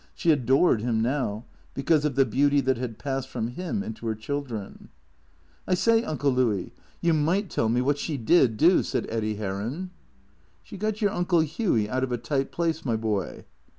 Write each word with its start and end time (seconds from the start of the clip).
She 0.15 0.31
adored 0.31 0.81
him 0.81 0.99
now, 1.03 1.45
because 1.75 2.05
of 2.05 2.15
the 2.15 2.25
beauty 2.25 2.59
that 2.61 2.77
had 2.79 2.97
passed 2.97 3.27
from 3.29 3.49
him 3.49 3.83
into 3.83 4.07
her 4.07 4.15
children. 4.15 4.89
"I 5.67 5.75
say. 5.75 6.03
Uncle 6.03 6.31
Louis, 6.33 6.73
you 7.01 7.13
might 7.13 7.51
tell 7.51 7.69
me 7.69 7.81
what 7.81 7.99
she 7.99 8.17
did 8.17 8.57
do," 8.57 8.81
said 8.81 9.05
Eddy 9.11 9.35
Heron." 9.35 9.91
She 10.63 10.75
got 10.75 11.03
your 11.03 11.11
TJnclo 11.11 11.45
Hughy 11.45 11.87
out 11.87 12.03
of 12.03 12.11
a 12.11 12.17
tight 12.17 12.51
place, 12.51 12.83
my 12.83 12.95
boy." 12.95 13.45